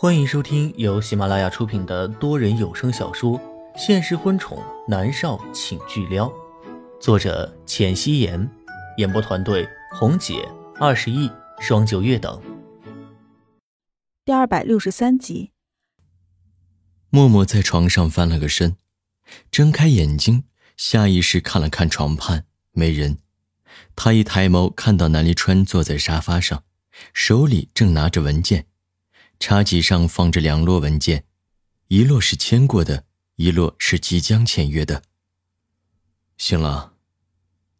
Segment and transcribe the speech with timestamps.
[0.00, 3.36] 欢迎收听由喜马拉雅出品的多人有声小说
[3.76, 6.28] 《现实婚宠男少请巨撩》，
[7.00, 8.48] 作者：浅汐颜，
[8.98, 10.48] 演播团队：红姐、
[10.78, 12.40] 二十亿、双九月等。
[14.24, 15.50] 第二百六十三集，
[17.10, 18.76] 默默在床上翻了个身，
[19.50, 20.44] 睁开眼睛，
[20.76, 23.18] 下意识看了看床畔，没人。
[23.96, 26.62] 他一抬眸，看到南离川坐在沙发上，
[27.12, 28.66] 手里正拿着文件。
[29.40, 31.24] 茶几上放着两摞文件，
[31.88, 33.04] 一摞是签过的，
[33.36, 35.02] 一摞是即将签约的。
[36.36, 36.94] 醒了，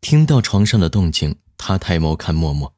[0.00, 2.74] 听到床上的动静，他抬眸看默默，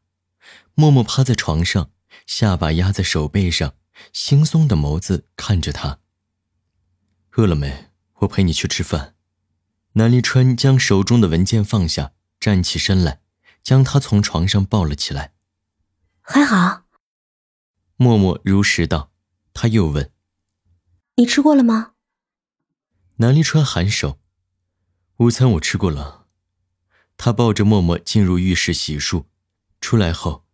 [0.75, 1.91] 默默趴在床上，
[2.27, 3.75] 下巴压在手背上，
[4.13, 6.01] 惺忪的眸子看着他。
[7.37, 7.91] 饿了没？
[8.19, 9.15] 我陪你去吃饭。
[9.95, 13.21] 南离川将手中的文件放下，站起身来，
[13.63, 15.33] 将他从床上抱了起来。
[16.21, 16.84] 还好。
[17.97, 19.13] 默默如实道，
[19.53, 20.11] 他又问
[21.17, 21.93] ：“你吃过了吗？”
[23.17, 24.19] 南离川颔首
[25.19, 26.27] ：“午餐我吃过了。”
[27.17, 29.27] 他抱着默默进入浴室洗漱，
[29.81, 30.45] 出来后，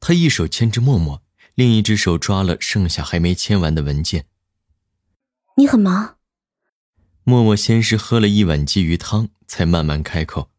[0.00, 1.22] 他一手牵着默默，
[1.54, 4.26] 另一只手抓了剩下还没签完的文件。
[5.58, 6.16] “你很忙。”
[7.24, 10.50] 默默先是喝了一碗鲫鱼汤，才慢慢开口。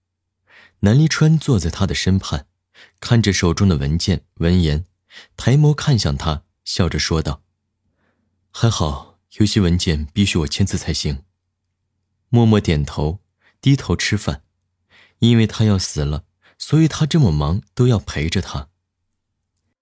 [0.82, 2.46] 南离川坐在他的身畔，
[3.00, 4.86] 看着手中的文件，闻言。
[5.36, 7.44] 抬眸看向他，笑着说道
[8.52, 11.24] ：“还好，有些文件必须我签字才行。”
[12.30, 13.20] 默默点头，
[13.62, 14.44] 低头吃饭。
[15.20, 16.26] 因为他要死了，
[16.60, 18.70] 所以他这么忙，都要陪着他。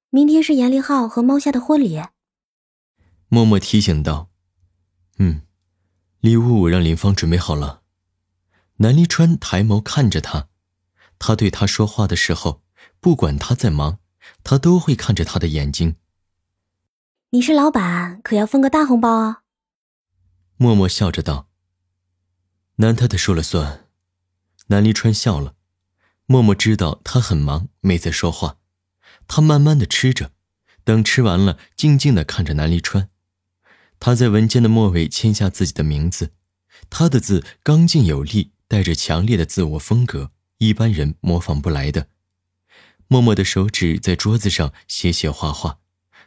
[0.10, 2.02] 明天是严凌浩和猫夏的婚礼。
[3.28, 4.30] 默默提醒道
[5.20, 5.42] ：“嗯，
[6.22, 7.82] 礼物我让林芳准备好了。”
[8.80, 10.48] 南离川抬眸看着他，
[11.20, 12.62] 他对他说话的时候，
[13.02, 14.00] 不管他在忙。
[14.44, 15.96] 他都会看着他的眼睛。
[17.32, 19.38] 你是老板，可要分个大红包哦。
[20.58, 21.50] 默默笑着道
[22.78, 23.88] ：“南太太说了算。”
[24.68, 25.56] 南离川笑了。
[26.26, 28.58] 默默知道他很忙，没再说话。
[29.28, 30.32] 他慢慢的吃着，
[30.84, 33.10] 等吃完了，静静的看着南离川。
[34.00, 36.32] 他在文件的末尾签下自己的名字，
[36.90, 42.08] 他的字刚劲有力，带着强烈的自我风格，一般人模仿不来的。
[43.08, 45.80] 默默的手指在桌子上写写画画，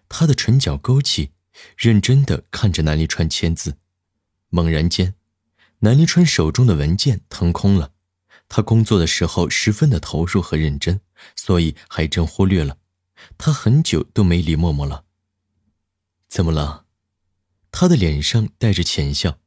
[0.09, 1.33] 他的唇角勾起，
[1.77, 3.79] 认真的看着南离川签字。
[4.51, 5.15] 猛然间，
[5.81, 7.93] 南离川手中的文件腾空了。
[8.49, 11.01] 他工作的时候十分的投入和认真，
[11.37, 12.79] 所以还真忽略了。
[13.37, 15.05] 他很久都没理默默了。
[16.29, 16.85] 怎么了？
[17.71, 19.39] 他的脸上带着浅笑。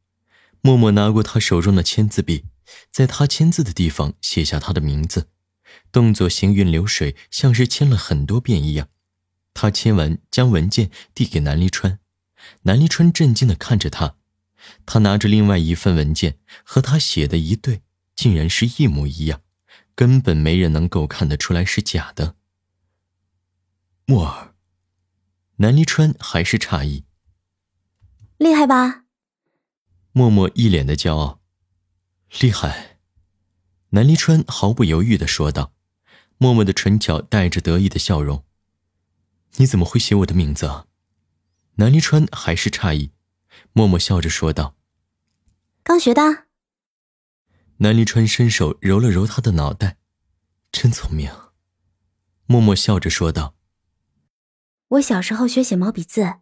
[0.59, 2.45] 默默拿过他手中的签字笔，
[2.91, 5.29] 在他签字的地方写下他的名字。
[5.91, 8.89] 动作行云流水，像是签了很多遍一样。
[9.53, 11.99] 他签完，将文件递给南离川。
[12.63, 14.15] 南离川震惊的看着他，
[14.85, 17.81] 他拿着另外一份文件，和他写的一对，
[18.15, 19.41] 竟然是一模一样，
[19.93, 22.35] 根本没人能够看得出来是假的。
[24.05, 24.55] 默儿，
[25.57, 27.05] 南离川还是诧异。
[28.37, 29.03] 厉害吧？
[30.13, 31.41] 默默一脸的骄傲，
[32.39, 32.90] 厉害。
[33.93, 35.73] 南离川毫不犹豫的说道，
[36.37, 38.45] 默默的唇角带着得意的笑容。
[39.57, 40.85] 你怎么会写我的名字啊？
[41.75, 43.11] 南离川还是诧异，
[43.73, 44.75] 默默笑着说道
[45.83, 46.45] ：“刚学的。”
[47.79, 49.97] 南离川伸手揉了揉他的脑袋，
[50.71, 51.29] 真聪明。
[52.45, 53.55] 默默笑着说道
[54.87, 56.35] ：“我小时候学写毛笔字，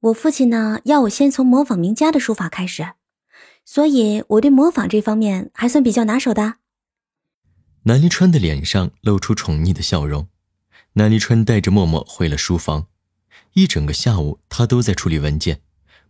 [0.00, 2.94] 我父亲呢要我先从模仿名家的书法开始，
[3.64, 6.56] 所以我对模仿这方面还算比较拿手的。”
[7.88, 10.28] 南离川的脸上露出宠溺的笑容。
[10.94, 12.88] 南离川带着默默回了书房，
[13.52, 15.60] 一整个下午他都在处理文件。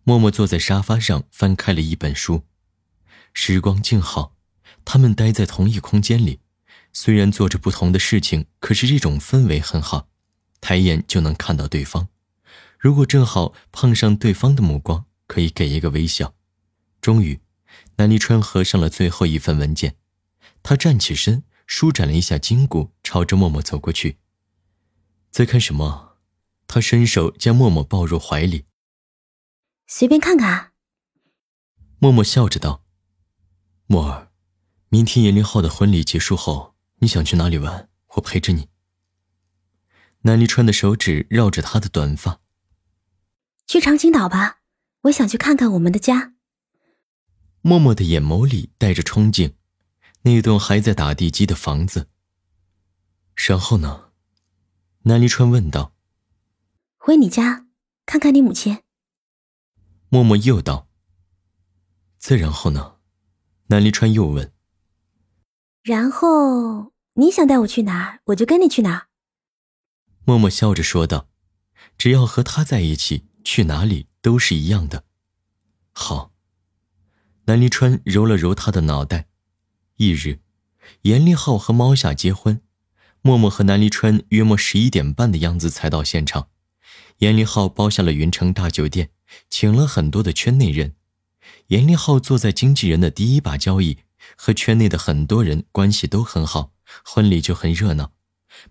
[0.03, 2.45] 默默坐在沙发上翻开了一本书。
[3.35, 4.35] 时光静好，
[4.87, 6.41] 他们待在同一空间里，
[6.95, 10.09] 虽然做着不同的事情，可是这种氛围很好，
[10.63, 12.09] 抬眼就能看到对方。
[12.79, 16.33] 如果正好碰上对方的目光，可以给一个微笑。
[17.03, 17.41] 终于，
[17.97, 19.97] 南离川合上了最后一份文件，
[20.63, 21.43] 他站起身。
[21.67, 24.19] 舒展了一下筋骨，朝着默默走过去。
[25.31, 26.19] 在看什么？
[26.69, 28.65] 他伸手将默默抱入怀里。
[29.87, 30.73] 随便看看。
[31.99, 32.85] 默默笑着道
[33.87, 34.33] ：“默儿，
[34.89, 37.89] 明天严凌浩的婚礼结束后，你想去哪里玩？
[38.15, 38.69] 我陪着你。”
[40.23, 42.41] 南离川的手指绕着他的短发。
[43.67, 44.61] 去长青岛吧，
[45.03, 46.35] 我想去看看我们的家。
[47.61, 49.53] 默默的眼眸里带着憧憬。
[50.27, 52.09] 那栋还在打地基的房子。
[53.37, 54.11] 然后呢？
[55.03, 55.93] 南离川问道。
[56.97, 57.69] 回你家
[58.05, 58.83] 看看你母亲。
[60.09, 60.89] 默默又道
[62.19, 62.97] ：“再然后呢？”
[63.71, 64.53] 南离川又问
[65.85, 69.07] ：“然后你想带我去哪儿，我就跟你去哪儿。”
[70.27, 71.29] 默默笑着说道
[71.97, 75.05] ：“只要和他在一起，去哪里都是一样的。”
[75.95, 76.33] 好。
[77.45, 79.29] 南离川揉了揉他的脑袋。
[79.97, 80.41] 翌日，
[81.03, 82.61] 严立浩和猫夏结婚，
[83.23, 86.49] 默默和南离川约莫十一点半的样子才到现场。
[87.19, 89.11] 严立浩包下了云城大酒店，
[89.49, 90.95] 请了很多的圈内人。
[91.69, 93.99] 严立浩坐在经纪人的第一把交椅，
[94.37, 96.73] 和圈内的很多人关系都很好，
[97.05, 98.13] 婚礼就很热闹。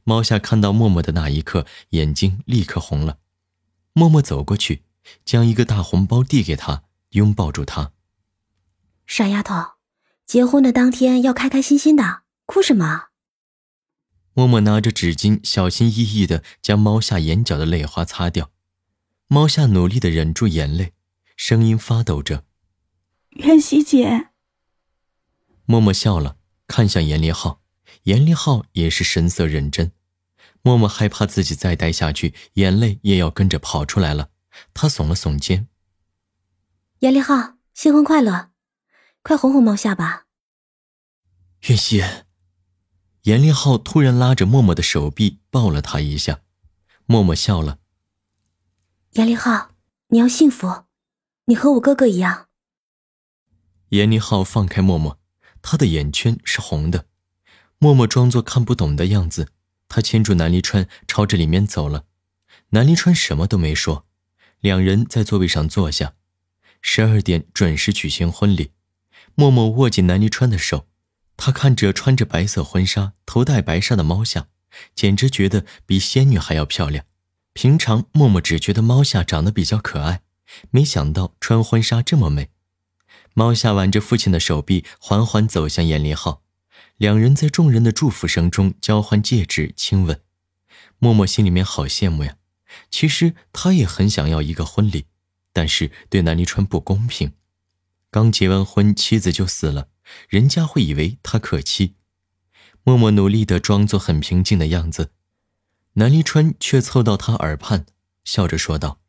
[0.04, 3.18] 猫夏看到默默的那一刻，眼睛立刻红了。
[3.94, 4.84] 默默走过去，
[5.24, 7.94] 将一个大红包递给他，拥抱住他。
[9.08, 9.75] 傻丫头，
[10.26, 13.10] 结婚的当天要开开心心的，哭什么？
[14.34, 18.52] 默默拿着纸巾，小心翼翼的将猫夏眼角的泪花擦掉。
[19.28, 20.94] 猫夏努力的忍住眼泪，
[21.38, 22.44] 声音发抖着
[23.38, 24.30] ：“袁熙姐。”
[25.66, 26.38] 默默笑了，
[26.68, 27.62] 看向严立浩，
[28.04, 29.92] 严立浩也是神色认真。
[30.62, 34.30] 默默害怕自己再待下去，眼泪也要跟着跑出来了，
[34.74, 35.68] 他耸了耸肩
[37.00, 38.50] ：“严立浩，新婚快乐！
[39.26, 40.28] 快哄哄猫下吧。”
[41.68, 42.04] 袁熙。
[43.24, 46.42] 严立浩突然拉着默默的手臂，抱了她一下。
[47.08, 47.80] 默默笑了。
[49.14, 49.72] 严立浩，
[50.10, 50.84] 你要幸福，
[51.46, 52.50] 你和我哥哥一样。
[53.90, 55.20] 严立浩放开默默，
[55.64, 57.08] 他的眼圈是红的。
[57.80, 59.52] 默默装作看不懂的样子，
[59.88, 62.06] 他牵住南离川，朝着里面走了。
[62.70, 64.06] 南离川什么都没说，
[64.60, 66.14] 两人在座位上坐下。
[66.80, 68.74] 十二点准时举行婚礼。
[69.36, 70.88] 默默握紧南离川的手。
[71.38, 74.48] 他看着穿着白色婚纱、头戴白纱的猫夏，
[74.96, 77.06] 简直觉得比仙女还要漂亮。
[77.52, 80.22] 平常默默只觉得猫夏长得比较可爱，
[80.72, 82.50] 没想到穿婚纱这么美。
[83.34, 86.42] 猫夏挽着父亲的手臂，缓缓走向严立浩，
[86.96, 90.22] 两人在众人的祝福声中交换戒指、亲吻。
[91.00, 92.38] 默默心里面好羡慕呀，
[92.90, 95.08] 其实他也很想要一个婚礼，
[95.52, 97.34] 但是对南离川不公平，
[98.16, 99.90] 刚结完婚，妻子就死了。
[100.30, 101.96] 人家会以为他可欺，
[102.86, 105.12] 默默努力的装作很平静的样子，
[105.96, 107.86] 南离川却凑到他耳畔，
[108.24, 109.02] 笑着说道：“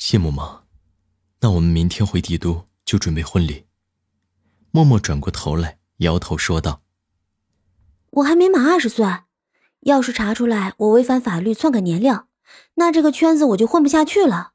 [0.00, 0.64] 羡慕吗？
[1.42, 3.66] 那我们明天回帝都就准备婚礼。”
[4.72, 6.82] 默默转过头来，摇头说道
[8.10, 9.06] ：“我还没满二十岁，
[9.82, 12.24] 要是查出来我违反法律篡改年龄，
[12.74, 14.54] 那这个圈子我就混不下去了。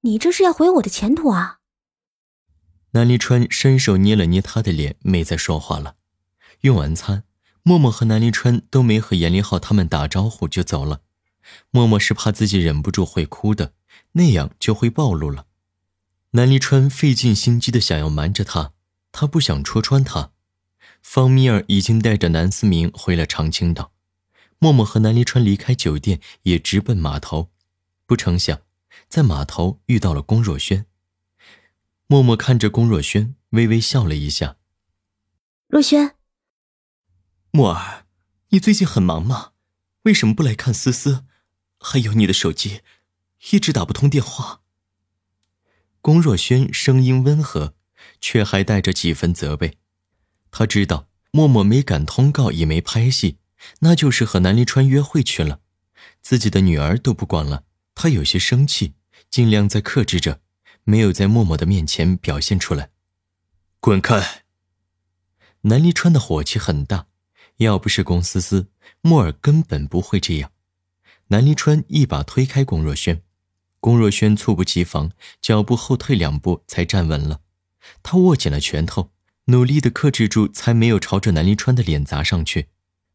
[0.00, 1.58] 你这是要毁我的前途啊！”
[2.94, 5.96] 南离川伸手捏了捏他的脸，没再说话了。
[6.60, 7.24] 用完餐，
[7.62, 11.00] 默默和南离川都没和严立浩他们打招呼就走了。
[11.70, 13.72] 默默是怕自己忍不住会哭的，
[14.12, 15.46] 那样就会暴露了。
[16.32, 18.72] 南离川费尽心机的想要瞒着他，
[19.10, 20.32] 他不想戳穿他。
[21.02, 23.92] 方米尔已经带着南思明回了长青岛，
[24.58, 27.50] 默默和南离川离开酒店，也直奔码头。
[28.06, 28.60] 不成想，
[29.08, 30.84] 在码头遇到了龚若轩。
[32.12, 34.58] 默默看着龚若轩，微微笑了一下。
[35.66, 36.14] 若轩，
[37.50, 38.04] 默儿，
[38.50, 39.52] 你最近很忙吗？
[40.02, 41.24] 为什么不来看思思？
[41.78, 42.82] 还有你的手机，
[43.50, 44.60] 一直打不通电话。
[46.02, 47.76] 龚若轩声音温和，
[48.20, 49.78] 却还带着几分责备。
[50.50, 53.38] 他知道默默没敢通告，也没拍戏，
[53.80, 55.62] 那就是和南离川约会去了。
[56.20, 58.92] 自己的女儿都不管了，他有些生气，
[59.30, 60.41] 尽量在克制着。
[60.84, 62.90] 没有在默默的面前表现出来，
[63.80, 64.42] 滚开！
[65.62, 67.06] 南离川的火气很大，
[67.58, 68.68] 要不是龚思思，
[69.00, 70.50] 默尔根本不会这样。
[71.28, 73.22] 南离川一把推开龚若轩，
[73.78, 77.40] 龚若轩猝不及防，脚步后退两步才站稳了。
[78.02, 79.12] 他握紧了拳头，
[79.46, 82.68] 努力的克制住，才没有朝着南离川的脸砸上去。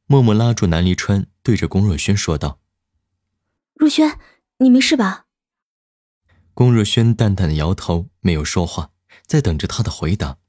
[0.05, 2.61] 默默拉住南离川，对着龚若轩说道
[3.75, 4.17] ：“若轩，
[4.59, 5.25] 你没事吧？”
[6.57, 8.89] 龚若轩淡淡的摇头，没有说话，
[9.27, 10.39] 在等着他的回答。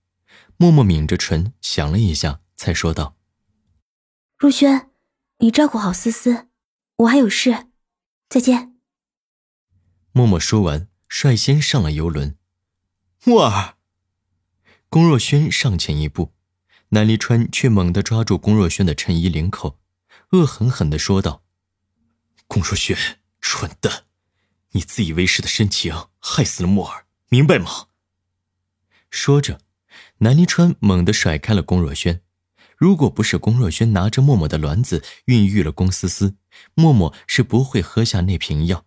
[0.56, 3.18] 默默抿着唇，想了一下，才说道
[4.38, 4.88] ：“若轩，
[5.40, 6.48] 你照顾好思思，
[6.96, 7.66] 我还有事，
[8.30, 8.78] 再见。”
[10.12, 12.38] 默默说完，率先上了游轮。
[13.24, 13.74] 默儿，
[14.88, 16.32] 龚若轩上前一步，
[16.88, 19.78] 南离川却猛地抓住龚若轩的衬衣领口，
[20.30, 21.42] 恶狠狠地说道
[22.48, 22.96] ：“龚若轩，
[23.42, 24.04] 蠢蛋！”
[24.72, 27.86] 你自以为是的深情害死了默儿，明白吗？
[29.10, 29.60] 说着，
[30.18, 32.22] 南离川猛地甩开了龚若轩。
[32.76, 36.36] 如果不是龚若轩拿着默默的卵子孕育了龚思思，
[36.74, 38.84] 默默是不会喝下那瓶药。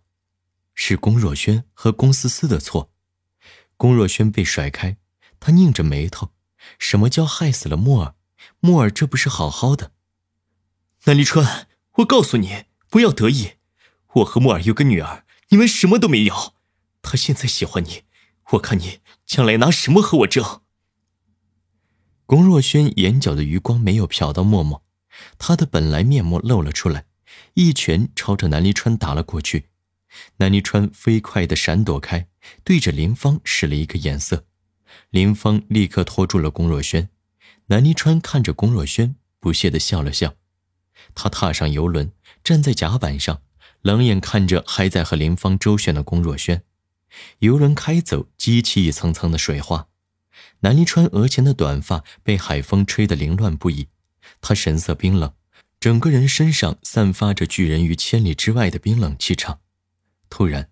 [0.74, 2.90] 是龚若轩和龚思思的错。
[3.76, 4.96] 龚若轩被甩开，
[5.40, 6.32] 他拧着眉头。
[6.78, 8.14] 什么叫害死了莫尔？
[8.60, 9.92] 莫尔这不是好好的？
[11.04, 13.54] 南离川，我告诉你，不要得意。
[14.14, 16.54] 我和莫尔有个女儿，你们什么都没有。
[17.02, 18.04] 他现在喜欢你，
[18.52, 20.62] 我看你将来拿什么和我争？
[22.24, 24.82] 龚若轩眼角的余光没有瞟到默默，
[25.36, 27.04] 他的本来面目露了出来，
[27.52, 29.68] 一拳朝着南离川打了过去。
[30.38, 32.28] 南离川飞快的闪躲开，
[32.64, 34.46] 对着林芳使了一个眼色。
[35.10, 37.10] 林芳立刻拖住了龚若轩。
[37.66, 40.34] 南离川看着龚若轩，不屑的笑了笑。
[41.14, 42.10] 他踏上游轮，
[42.42, 43.42] 站在甲板上，
[43.82, 46.62] 冷眼看着还在和林芳周旋的龚若轩。
[47.40, 49.88] 游轮开走，激起一层层的水花。
[50.60, 53.88] 南离川额前的短发被海风吹得凌乱不已，
[54.40, 55.34] 他神色冰冷，
[55.78, 59.60] 整个人身上散发着拒人于千里之外的冰冷气场。
[60.30, 60.70] 突然，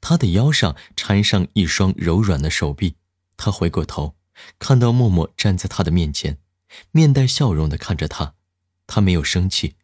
[0.00, 2.96] 他的腰上缠上一双柔软的手臂。
[3.36, 4.16] 他回过头，
[4.58, 6.38] 看到默默站在他的面前，
[6.90, 8.34] 面带笑容地看着他。
[8.86, 9.76] 他没有生气，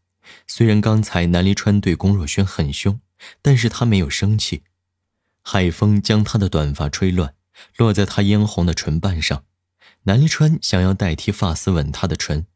[0.47, 3.01] 虽然刚才南离川对龚若轩很凶，
[3.41, 4.65] 但是他没有生气。
[5.43, 7.35] 海风将他的短发吹乱，
[7.77, 9.45] 落在他嫣红的唇瓣上。
[10.05, 12.47] 南离川想要代替发丝吻她的唇，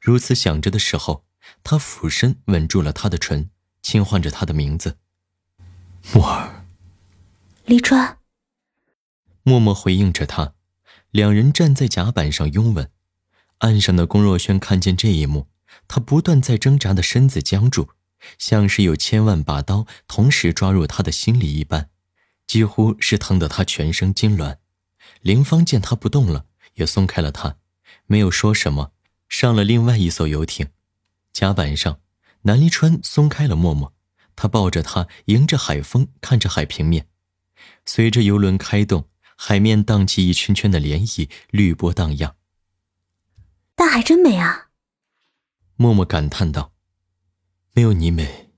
[0.00, 1.24] 如此想着的时候，
[1.62, 3.50] 他俯身吻住了她的唇，
[3.82, 4.96] 轻唤着她的名字
[6.14, 6.64] ：“默儿。”
[7.66, 8.18] 离川。
[9.42, 10.54] 默默回应着他，
[11.10, 12.90] 两人站在甲板上拥吻。
[13.58, 15.48] 岸上的龚若轩看见这一幕，
[15.88, 17.90] 他不断在挣扎的身子僵住，
[18.38, 21.90] 像是有千万把刀同时抓入他的心里一般，
[22.46, 24.58] 几乎是疼得他全身痉挛。
[25.20, 27.56] 林芳见他不动了，也松开了他，
[28.06, 28.92] 没有说什么，
[29.28, 30.68] 上了另外一艘游艇。
[31.32, 32.00] 甲板上，
[32.42, 33.94] 南离川松开了默默，
[34.34, 37.08] 他抱着她，迎着海风，看着海平面，
[37.84, 39.08] 随着游轮开动。
[39.38, 42.36] 海面荡起一圈圈的涟漪，绿波荡漾。
[43.74, 44.65] 大海真美啊！
[45.76, 46.72] 默默感叹道
[47.72, 48.50] ：“没有你美。”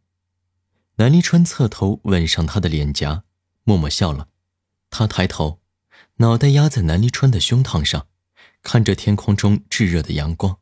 [0.97, 3.25] 南离川侧头吻上他的脸颊，
[3.65, 4.29] 默默笑了。
[4.91, 5.61] 他抬头，
[6.17, 8.07] 脑袋压在南离川的胸膛上，
[8.63, 10.59] 看着天空中炙热的阳光。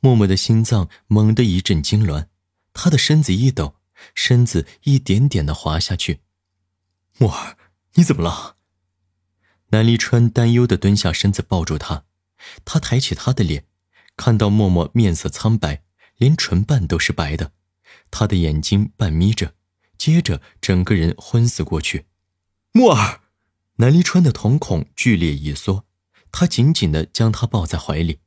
[0.00, 2.26] 默默的心脏猛地一阵痉挛，
[2.72, 3.76] 他的身子一抖，
[4.14, 6.20] 身子一点点的滑下去。
[7.18, 7.56] 默儿，
[7.94, 8.56] 你怎么了？
[9.68, 12.04] 南离川担忧的蹲下身子抱住他，
[12.64, 13.64] 他抬起他的脸，
[14.16, 15.82] 看到默默面色苍白，
[16.16, 17.52] 连唇瓣都是白的，
[18.10, 19.54] 他的眼睛半眯着，
[19.98, 22.06] 接着整个人昏死过去。
[22.72, 23.20] 默儿，
[23.76, 25.84] 南离川的瞳孔剧烈一缩，
[26.32, 28.20] 他紧紧的将他抱在怀里。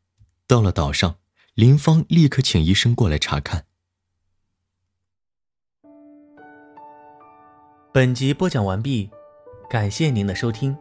[0.47, 1.17] 到了岛上，
[1.53, 3.65] 林芳立刻请医生过来查看。
[7.91, 9.09] 本集播讲完毕，
[9.69, 10.77] 感谢您的收听。